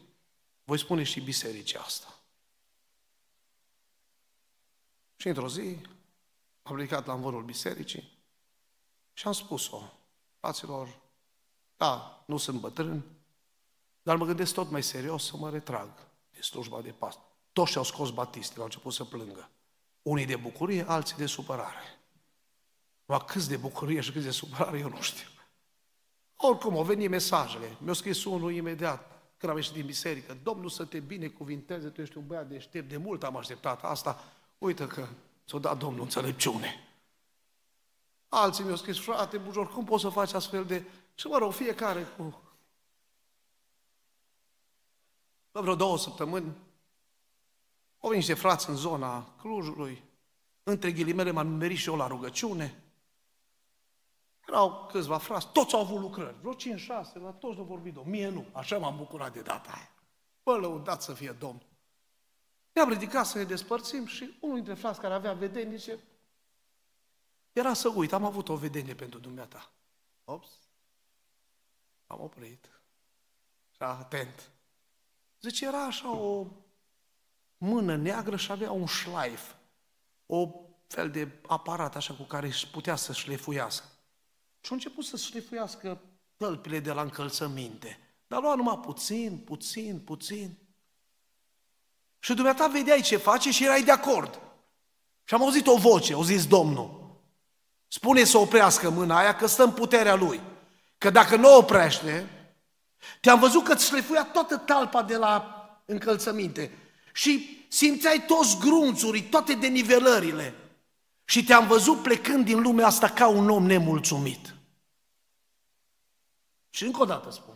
[0.64, 2.20] voi spune și bisericii asta.
[5.16, 5.78] Și într-o zi
[6.62, 8.13] am ridicat la învărul bisericii
[9.14, 9.82] și am spus-o,
[10.40, 11.00] fraților,
[11.78, 13.04] da, nu sunt bătrân,
[14.04, 15.90] dar mă gândesc tot mai serios să mă retrag
[16.32, 17.20] de slujba de pas.
[17.54, 19.50] Toți și-au scos batistele, au început să plângă.
[20.02, 22.00] Unii de bucurie, alții de supărare.
[23.06, 25.28] Va câți de bucurie și câți de supărare, eu nu știu.
[26.36, 27.78] Oricum, au venit mesajele.
[27.80, 32.18] Mi-a scris unul imediat, când am ieșit din biserică, Domnul să te binecuvinteze, tu ești
[32.18, 34.24] un băiat deștept, de mult am așteptat asta,
[34.58, 35.08] uite că
[35.48, 36.93] ți-o dat Domnul înțelepciune.
[38.36, 40.86] Alții mi-au scris, frate Bujor, cum poți să faci astfel de...
[41.16, 42.42] Și mă rog, fiecare cu...
[45.52, 46.46] La vreo două săptămâni
[48.00, 50.04] Au venit niște frați în zona Clujului,
[50.64, 52.84] între ghilimele m-am merit și eu la rugăciune.
[54.48, 56.58] Erau câțiva frați, toți au avut lucrări, vreo 5-6,
[57.14, 59.92] la toți nu vorbit Domnul, mie nu, așa m-am bucurat de data aia.
[60.44, 61.68] Bă, lăudat să fie Domnul.
[62.72, 66.00] Ne-am ridicat să ne despărțim și unul dintre frați care avea vedenie zice,
[67.54, 69.72] era să uit, am avut o vedenie pentru dumneata.
[70.24, 70.50] Ops,
[72.08, 72.82] am oprit.
[73.72, 74.52] Și atent.
[75.42, 76.48] Zice, era așa o
[77.58, 79.54] mână neagră și avea un șlaif,
[80.26, 80.52] o
[80.88, 83.86] fel de aparat așa cu care își putea să șlefuiască.
[84.62, 86.02] Și a început să șlefuiască
[86.38, 88.00] tălpile de la încălțăminte.
[88.28, 90.58] Dar lua numai puțin, puțin, puțin.
[92.20, 94.42] Și dumneata vedeai ce face și erai de acord.
[95.24, 97.03] Și am auzit o voce, au zis Domnul,
[97.94, 100.42] spune să oprească mâna aia că stă în puterea lui.
[100.98, 102.30] Că dacă nu o oprește,
[103.22, 106.72] te-am văzut că îți șlefuia toată talpa de la încălțăminte
[107.14, 110.56] și simțeai toți grunțurii, toate denivelările
[111.26, 114.56] și te-am văzut plecând din lumea asta ca un om nemulțumit.
[116.70, 117.56] Și încă o dată spun,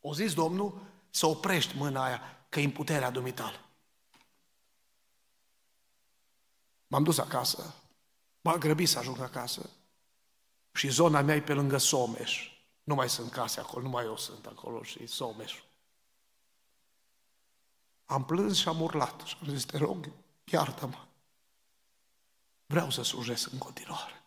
[0.00, 3.60] o zis Domnul să oprești mâna aia, că e în puterea dumitale.
[6.86, 7.74] M-am dus acasă,
[8.44, 9.70] m-am grăbit să ajung acasă
[10.72, 12.50] și zona mea e pe lângă Someș.
[12.82, 15.62] Nu mai sunt case acolo, nu mai eu sunt acolo și Someș.
[18.04, 20.10] Am plâns și am urlat și am zis, te rog,
[20.44, 21.06] iartă-mă.
[22.66, 24.22] Vreau să slujesc în continuare.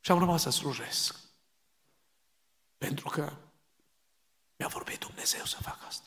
[0.00, 1.18] Și am rămas să slujesc.
[2.78, 3.36] Pentru că
[4.56, 6.06] mi-a vorbit Dumnezeu să fac asta.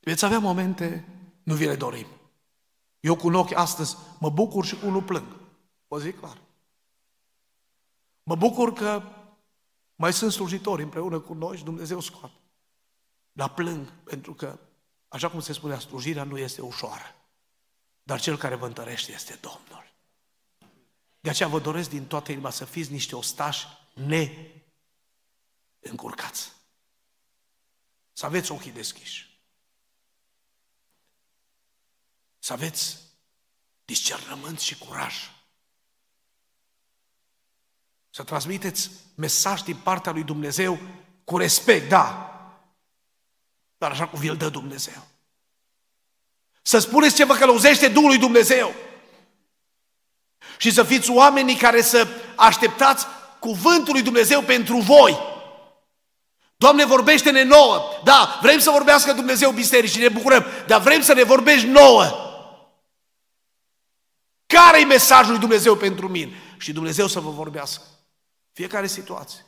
[0.00, 1.08] Veți avea momente,
[1.42, 2.15] nu vi le dorim.
[3.06, 5.36] Eu cu un ochi astăzi mă bucur și cu unul plâng.
[5.88, 6.38] Vă zic clar.
[8.22, 9.02] Mă bucur că
[9.94, 12.34] mai sunt slujitori împreună cu noi și Dumnezeu scoate.
[13.32, 14.58] Dar plâng pentru că,
[15.08, 17.14] așa cum se spunea, slujirea nu este ușoară.
[18.02, 19.92] Dar cel care vă întărește este Domnul.
[21.20, 23.66] De aceea vă doresc din toată inima să fiți niște ostași
[25.80, 26.52] neîncurcați.
[28.12, 29.35] Să aveți ochii deschiși.
[32.46, 32.96] Să aveți
[33.84, 35.14] discernământ și curaj.
[38.10, 40.78] Să transmiteți mesaj din partea lui Dumnezeu
[41.24, 42.34] cu respect, da,
[43.78, 45.06] dar așa cum vi-l dă Dumnezeu.
[46.62, 48.74] Să spuneți ce vă călăuzește Duhul lui Dumnezeu.
[50.58, 53.06] Și să fiți oamenii care să așteptați
[53.38, 55.18] cuvântul lui Dumnezeu pentru voi.
[56.56, 58.00] Doamne, vorbește-ne nouă.
[58.04, 62.25] Da, vrem să vorbească Dumnezeu bisericii, ne bucurăm, dar vrem să ne vorbești nouă.
[64.46, 66.36] Care e mesajul lui Dumnezeu pentru mine?
[66.58, 67.82] Și Dumnezeu să vă vorbească.
[68.52, 69.44] Fiecare situație,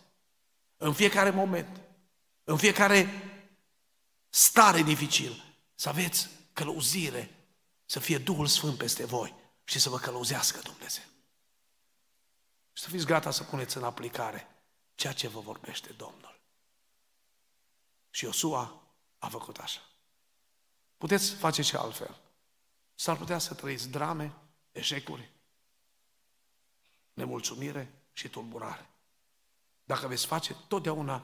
[0.76, 1.80] în fiecare moment,
[2.44, 3.09] în fiecare
[4.28, 5.44] stare dificil,
[5.74, 7.30] să aveți călăuzire,
[7.84, 9.34] să fie Duhul Sfânt peste voi
[9.64, 11.05] și să vă călăuzească Dumnezeu.
[12.72, 14.46] Și să fiți gata să puneți în aplicare
[14.94, 16.40] ceea ce vă vorbește Domnul.
[18.11, 18.82] Și Iosua
[19.18, 19.80] a făcut așa.
[20.96, 22.20] Puteți face și altfel.
[22.94, 24.34] S-ar putea să trăiți drame,
[24.78, 25.30] eșecuri,
[27.12, 28.88] nemulțumire și tulburare.
[29.84, 31.22] Dacă veți face totdeauna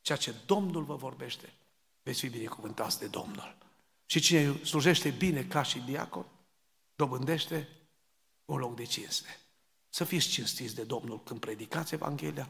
[0.00, 1.52] ceea ce Domnul vă vorbește,
[2.02, 3.56] veți fi binecuvântați de Domnul.
[4.06, 6.26] Și cine slujește bine ca și diacon,
[6.94, 7.68] dobândește
[8.44, 9.38] un loc de cinste.
[9.88, 12.48] Să fiți cinstiți de Domnul când predicați Evanghelia,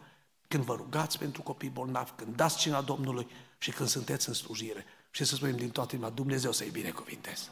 [0.48, 3.26] când vă rugați pentru copii bolnavi, când dați cina Domnului
[3.58, 4.84] și când sunteți în slujire.
[5.10, 7.48] Și să spunem din toată inima, Dumnezeu să-i binecuvinteze.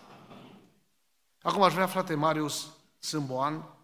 [1.42, 3.76] Acum aș vrea, frate Marius Sâmboan,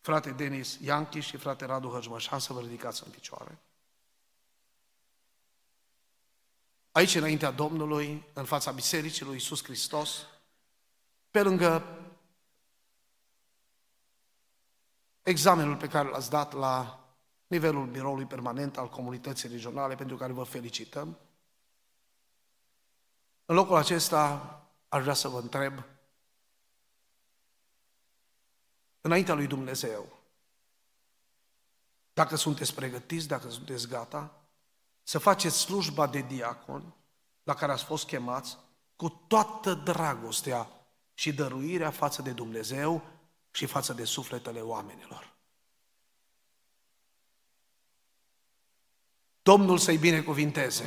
[0.00, 3.58] frate Denis Ianchi și frate Radu Hăjmășan să vă ridicați în picioare.
[6.92, 10.26] Aici, înaintea Domnului, în fața Bisericii lui Iisus Hristos,
[11.30, 11.84] pe lângă
[15.22, 17.04] examenul pe care l-ați dat la
[17.46, 21.18] nivelul biroului permanent al comunității regionale, pentru care vă felicităm.
[23.44, 24.50] În locul acesta
[24.88, 25.84] aș vrea să vă întreb,
[29.06, 30.18] înaintea lui Dumnezeu,
[32.12, 34.40] dacă sunteți pregătiți, dacă sunteți gata,
[35.02, 36.94] să faceți slujba de diacon
[37.42, 38.58] la care ați fost chemați
[38.96, 40.68] cu toată dragostea
[41.14, 43.02] și dăruirea față de Dumnezeu
[43.50, 45.34] și față de sufletele oamenilor.
[49.42, 50.84] Domnul să-i binecuvinteze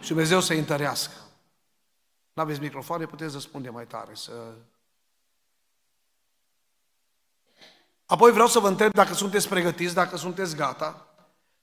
[0.00, 1.16] și Dumnezeu să-i întărească.
[2.32, 4.14] Nu aveți microfoane, puteți răspunde mai tare.
[4.14, 4.54] Să...
[8.12, 11.06] Apoi vreau să vă întreb dacă sunteți pregătiți, dacă sunteți gata,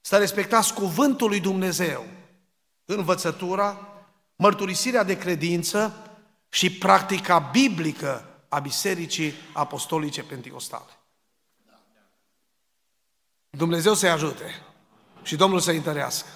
[0.00, 2.06] să respectați cuvântul lui Dumnezeu,
[2.84, 3.88] învățătura,
[4.36, 6.10] mărturisirea de credință
[6.48, 10.98] și practica biblică a Bisericii Apostolice Pentecostale.
[13.50, 14.62] Dumnezeu să-i ajute
[15.22, 16.28] și Domnul să-i întărească.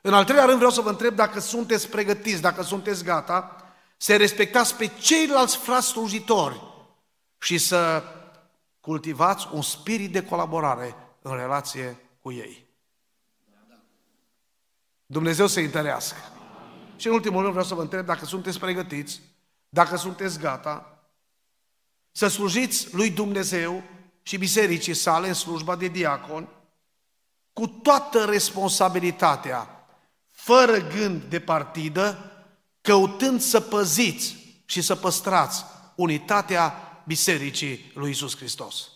[0.00, 3.56] În al treilea rând vreau să vă întreb dacă sunteți pregătiți, dacă sunteți gata,
[3.96, 6.60] să respectați pe ceilalți frați slujitori
[7.38, 8.02] și să
[8.86, 12.66] cultivați un spirit de colaborare în relație cu ei.
[15.06, 16.16] Dumnezeu să-i întărească.
[16.96, 19.20] Și în ultimul rând vreau să vă întreb dacă sunteți pregătiți,
[19.68, 20.98] dacă sunteți gata,
[22.12, 23.82] să slujiți lui Dumnezeu
[24.22, 26.48] și bisericii sale în slujba de diacon,
[27.52, 29.86] cu toată responsabilitatea,
[30.30, 32.32] fără gând de partidă,
[32.80, 35.64] căutând să păziți și să păstrați
[35.94, 38.90] unitatea bisericii lui Isus Hristos.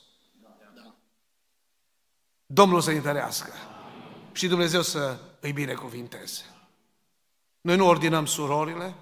[2.46, 3.52] Domnul să întărească
[4.32, 6.44] și Dumnezeu să îi binecuvinteze.
[7.60, 8.94] Noi nu ordinăm surorile,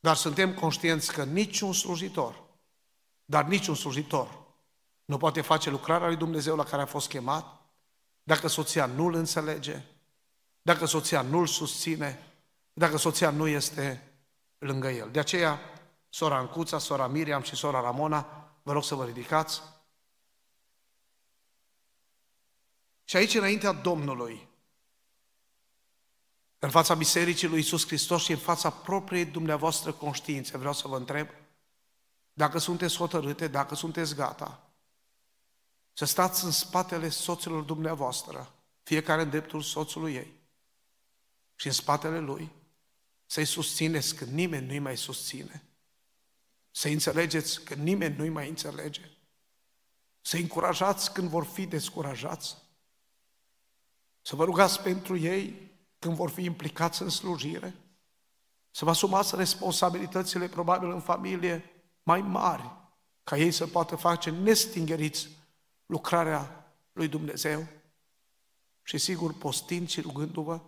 [0.00, 2.44] dar suntem conștienți că niciun slujitor,
[3.24, 4.46] dar niciun slujitor
[5.04, 7.58] nu poate face lucrarea lui Dumnezeu la care a fost chemat
[8.22, 9.82] dacă soția nu-l înțelege,
[10.62, 12.32] dacă soția nu-l susține,
[12.72, 14.12] dacă soția nu este
[14.58, 15.10] lângă el.
[15.10, 15.60] De aceea,
[16.18, 19.62] sora Ancuța, sora Miriam și sora Ramona, vă rog să vă ridicați.
[23.04, 24.48] Și aici, înaintea Domnului,
[26.58, 30.96] în fața Bisericii lui Isus Hristos și în fața propriei dumneavoastră conștiințe, vreau să vă
[30.96, 31.28] întreb
[32.32, 34.70] dacă sunteți hotărâte, dacă sunteți gata,
[35.92, 40.32] să stați în spatele soților dumneavoastră, fiecare în dreptul soțului ei,
[41.54, 42.52] și în spatele lui,
[43.26, 45.67] să-i susțineți când nimeni nu-i mai susține,
[46.70, 49.10] să înțelegeți când nimeni nu-i mai înțelege,
[50.20, 52.56] să-i încurajați când vor fi descurajați,
[54.22, 57.74] să vă rugați pentru ei când vor fi implicați în slujire,
[58.70, 61.64] să vă asumați responsabilitățile probabil în familie
[62.02, 62.76] mai mari,
[63.24, 65.28] ca ei să poată face nestingeriți
[65.86, 67.66] lucrarea lui Dumnezeu.
[68.82, 70.60] Și sigur postind și rugându-vă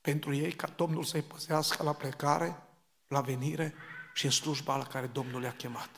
[0.00, 2.62] pentru ei ca Domnul să-i păzească la plecare,
[3.06, 3.74] la venire
[4.14, 5.90] și în slujba la care Domnul le-a chemat.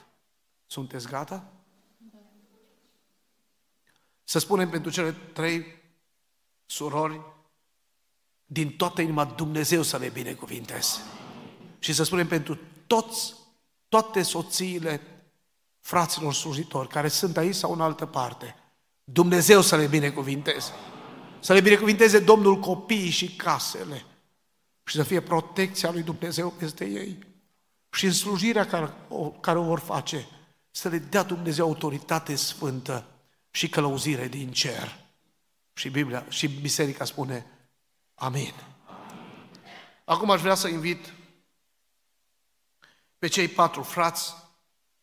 [0.67, 1.53] Sunteți gata?
[4.25, 5.65] Să spunem pentru cele trei
[6.67, 7.21] surori
[8.47, 11.01] din toată inima Dumnezeu să le binecuvinteze.
[11.79, 13.35] Și să spunem pentru toți,
[13.89, 15.01] toate soțiile
[15.81, 18.55] fraților slujitori care sunt aici sau în altă parte,
[19.05, 20.73] Dumnezeu să le binecuvinteze.
[21.41, 24.05] Să le binecuvinteze Domnul copiii și casele
[24.85, 27.36] și să fie protecția lui Dumnezeu peste ei.
[27.97, 30.27] Și în slujirea care o, care o vor face,
[30.71, 33.07] să le dea Dumnezeu autoritate sfântă
[33.51, 34.99] și călăuzire din cer.
[35.73, 37.47] Și Biblia și Biserica spune
[38.15, 38.55] Amin.
[40.05, 41.13] Acum aș vrea să invit
[43.19, 44.35] pe cei patru frați,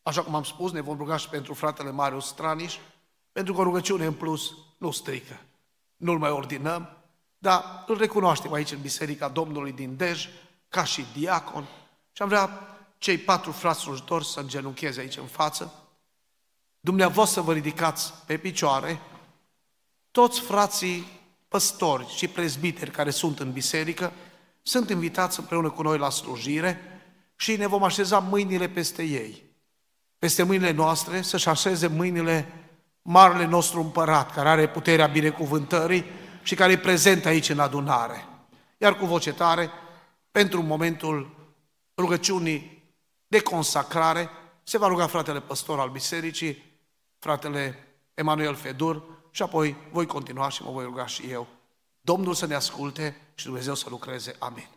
[0.02, 2.78] așa cum am spus, ne vom ruga și pentru fratele Marius Straniș,
[3.32, 5.40] pentru că o rugăciune în plus nu strică.
[5.96, 6.98] Nu-l mai ordinăm,
[7.38, 10.30] dar îl recunoaștem aici în Biserica Domnului din Dej,
[10.70, 11.68] ca și diacon,
[12.12, 12.73] și am vrea
[13.04, 15.74] cei patru frați slujitori să îngenuncheze aici în față.
[16.80, 19.00] Dumneavoastră vă ridicați pe picioare,
[20.12, 21.08] toți frații
[21.48, 24.14] păstori și prezbiteri care sunt în biserică
[24.62, 26.80] sunt invitați împreună cu noi la slujire
[27.36, 29.44] și ne vom așeza mâinile peste ei.
[30.20, 32.54] Peste mâinile noastre să-și așeze mâinile
[33.02, 36.06] marele nostru împărat, care are puterea binecuvântării
[36.44, 38.28] și care e prezent aici în adunare.
[38.78, 39.70] Iar cu voce tare,
[40.32, 41.36] pentru momentul
[41.98, 42.73] rugăciunii
[43.34, 44.30] de consacrare,
[44.64, 46.80] se va ruga fratele păstor al bisericii,
[47.20, 51.48] fratele Emanuel Fedur, și apoi voi continua și mă voi ruga și eu.
[52.02, 54.36] Domnul să ne asculte și Dumnezeu să lucreze.
[54.40, 54.68] Amin.